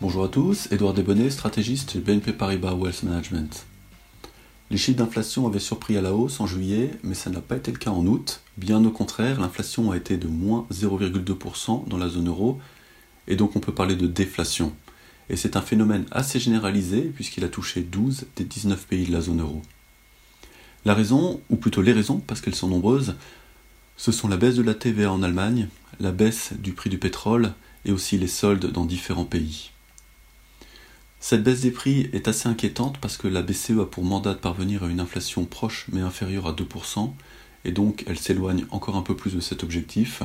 Bonjour 0.00 0.24
à 0.24 0.28
tous, 0.28 0.68
Edouard 0.70 0.94
Desbonnets, 0.94 1.30
stratégiste 1.30 1.92
chez 1.92 1.98
BNP 1.98 2.32
Paribas 2.32 2.74
Wealth 2.74 3.02
Management. 3.02 3.66
Les 4.70 4.76
chiffres 4.76 4.98
d'inflation 4.98 5.46
avaient 5.46 5.58
surpris 5.58 5.96
à 5.96 6.02
la 6.02 6.14
hausse 6.14 6.40
en 6.40 6.46
juillet, 6.46 6.90
mais 7.02 7.14
ça 7.14 7.30
n'a 7.30 7.40
pas 7.40 7.56
été 7.56 7.72
le 7.72 7.78
cas 7.78 7.90
en 7.90 8.06
août. 8.06 8.40
Bien 8.56 8.84
au 8.84 8.90
contraire, 8.90 9.40
l'inflation 9.40 9.90
a 9.90 9.96
été 9.96 10.16
de 10.16 10.28
moins 10.28 10.66
0,2% 10.72 11.88
dans 11.88 11.98
la 11.98 12.08
zone 12.08 12.28
euro, 12.28 12.60
et 13.26 13.36
donc 13.36 13.56
on 13.56 13.60
peut 13.60 13.74
parler 13.74 13.96
de 13.96 14.06
déflation. 14.06 14.72
Et 15.28 15.36
c'est 15.36 15.56
un 15.56 15.62
phénomène 15.62 16.04
assez 16.10 16.38
généralisé, 16.38 17.00
puisqu'il 17.02 17.44
a 17.44 17.48
touché 17.48 17.80
12 17.80 18.26
des 18.36 18.44
19 18.44 18.86
pays 18.86 19.06
de 19.06 19.12
la 19.12 19.20
zone 19.20 19.40
euro. 19.40 19.62
La 20.84 20.94
raison, 20.94 21.40
ou 21.50 21.56
plutôt 21.56 21.82
les 21.82 21.92
raisons, 21.92 22.18
parce 22.18 22.40
qu'elles 22.40 22.54
sont 22.54 22.68
nombreuses, 22.68 23.16
ce 23.96 24.12
sont 24.12 24.28
la 24.28 24.36
baisse 24.36 24.56
de 24.56 24.62
la 24.62 24.74
TVA 24.74 25.10
en 25.10 25.22
Allemagne, 25.22 25.68
la 26.00 26.12
baisse 26.12 26.52
du 26.58 26.72
prix 26.72 26.90
du 26.90 26.98
pétrole 26.98 27.52
et 27.84 27.92
aussi 27.92 28.18
les 28.18 28.28
soldes 28.28 28.70
dans 28.70 28.84
différents 28.84 29.24
pays. 29.24 29.70
Cette 31.20 31.42
baisse 31.42 31.62
des 31.62 31.70
prix 31.70 32.10
est 32.12 32.28
assez 32.28 32.48
inquiétante 32.48 32.98
parce 32.98 33.16
que 33.16 33.28
la 33.28 33.42
BCE 33.42 33.80
a 33.80 33.86
pour 33.86 34.04
mandat 34.04 34.34
de 34.34 34.38
parvenir 34.38 34.84
à 34.84 34.88
une 34.88 35.00
inflation 35.00 35.46
proche 35.46 35.86
mais 35.90 36.02
inférieure 36.02 36.46
à 36.46 36.52
2%, 36.52 37.12
et 37.64 37.72
donc 37.72 38.04
elle 38.06 38.18
s'éloigne 38.18 38.66
encore 38.70 38.96
un 38.96 39.02
peu 39.02 39.16
plus 39.16 39.34
de 39.34 39.40
cet 39.40 39.62
objectif. 39.62 40.22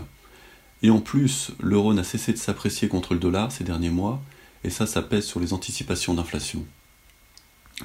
Et 0.83 0.89
en 0.89 0.99
plus, 0.99 1.51
l'euro 1.59 1.93
n'a 1.93 2.03
cessé 2.03 2.33
de 2.33 2.37
s'apprécier 2.37 2.89
contre 2.89 3.13
le 3.13 3.19
dollar 3.19 3.51
ces 3.51 3.63
derniers 3.63 3.89
mois, 3.89 4.21
et 4.63 4.69
ça, 4.69 4.85
ça 4.85 5.01
pèse 5.01 5.25
sur 5.25 5.39
les 5.39 5.53
anticipations 5.53 6.13
d'inflation. 6.13 6.65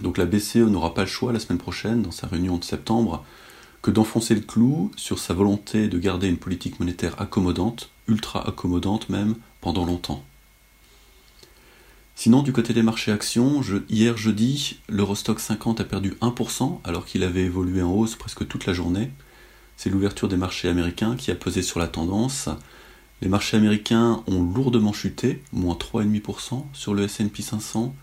Donc 0.01 0.19
la 0.19 0.27
BCE 0.27 0.57
n'aura 0.57 0.93
pas 0.93 1.03
le 1.03 1.09
choix 1.09 1.33
la 1.33 1.39
semaine 1.39 1.59
prochaine, 1.59 2.03
dans 2.03 2.11
sa 2.11 2.27
réunion 2.27 2.59
de 2.59 2.65
septembre, 2.65 3.25
que 3.85 3.91
d'enfoncer 3.91 4.35
le 4.35 4.41
clou 4.41 4.91
sur 4.97 5.19
sa 5.19 5.35
volonté 5.35 5.89
de 5.89 5.99
garder 5.99 6.27
une 6.27 6.39
politique 6.39 6.81
monétaire 6.81 7.21
accommodante, 7.21 7.91
ultra 8.09 8.49
accommodante 8.49 9.11
même, 9.11 9.35
pendant 9.61 9.85
longtemps. 9.85 10.25
Sinon, 12.15 12.43
du 12.43 12.51
côté 12.51 12.73
des 12.73 12.83
marchés 12.83 13.13
actions, 13.13 13.61
hier 13.91 14.17
jeudi, 14.17 14.79
l'Eurostock 14.89 15.39
50 15.39 15.83
a 15.83 15.85
perdu 15.85 16.15
1% 16.23 16.81
alors 16.83 17.05
qu'il 17.05 17.23
avait 17.25 17.43
évolué 17.43 17.83
en 17.83 17.93
hausse 17.93 18.17
presque 18.17 18.49
toute 18.49 18.65
la 18.65 18.73
journée. 18.73 19.11
C'est 19.77 19.91
l'ouverture 19.91 20.29
des 20.29 20.39
marchés 20.39 20.71
américains 20.71 21.15
qui 21.15 21.31
a 21.31 21.35
pesé 21.35 21.61
sur 21.61 21.79
la 21.79 21.87
tendance. 21.87 22.49
Les 23.21 23.29
marchés 23.29 23.59
américains 23.59 24.25
ont 24.27 24.43
lourdement 24.43 24.95
chuté, 24.95 25.43
moins 25.53 25.75
3,5% 25.75 26.65
sur 26.73 26.95
le 26.95 27.07
SP 27.07 27.43
500, 27.43 27.95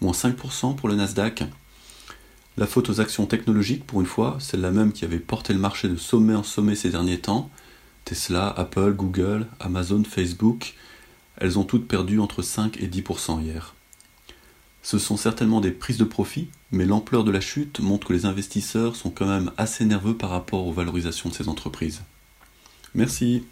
moins 0.00 0.12
5% 0.12 0.76
pour 0.76 0.88
le 0.88 0.94
Nasdaq. 0.94 1.42
La 2.58 2.66
faute 2.66 2.88
aux 2.88 3.00
actions 3.00 3.26
technologiques, 3.26 3.86
pour 3.86 4.00
une 4.00 4.06
fois, 4.06 4.38
celle-là 4.40 4.70
même 4.70 4.92
qui 4.92 5.04
avait 5.04 5.18
porté 5.18 5.52
le 5.52 5.58
marché 5.58 5.88
de 5.88 5.96
sommet 5.96 6.34
en 6.34 6.42
sommet 6.42 6.74
ces 6.74 6.90
derniers 6.90 7.20
temps. 7.20 7.50
Tesla, 8.06 8.48
Apple, 8.48 8.94
Google, 8.94 9.46
Amazon, 9.60 10.02
Facebook, 10.04 10.74
elles 11.36 11.58
ont 11.58 11.64
toutes 11.64 11.86
perdu 11.86 12.18
entre 12.18 12.40
5 12.40 12.80
et 12.80 12.86
10% 12.86 13.42
hier. 13.42 13.74
Ce 14.82 14.98
sont 14.98 15.16
certainement 15.16 15.60
des 15.60 15.72
prises 15.72 15.98
de 15.98 16.04
profit, 16.04 16.48
mais 16.70 16.86
l'ampleur 16.86 17.24
de 17.24 17.30
la 17.30 17.40
chute 17.40 17.80
montre 17.80 18.06
que 18.06 18.12
les 18.12 18.24
investisseurs 18.24 18.96
sont 18.96 19.10
quand 19.10 19.26
même 19.26 19.50
assez 19.58 19.84
nerveux 19.84 20.16
par 20.16 20.30
rapport 20.30 20.66
aux 20.66 20.72
valorisations 20.72 21.28
de 21.28 21.34
ces 21.34 21.48
entreprises. 21.48 22.02
Merci. 22.94 23.44